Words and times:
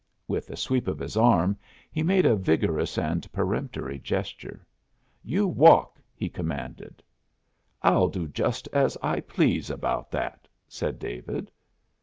With 0.27 0.49
a 0.49 0.55
sweep 0.55 0.87
of 0.87 0.97
his 0.97 1.15
arm, 1.15 1.59
he 1.91 2.01
made 2.01 2.25
a 2.25 2.35
vigorous 2.35 2.97
and 2.97 3.31
peremptory 3.31 3.99
gesture. 3.99 4.65
"You 5.23 5.47
walk!" 5.47 6.01
he 6.15 6.27
commanded. 6.27 7.03
"I'll 7.83 8.07
do 8.09 8.27
just 8.27 8.67
as 8.73 8.97
I 9.03 9.19
please 9.19 9.69
about 9.69 10.09
that," 10.09 10.47
said 10.67 10.97
David. 10.97 11.51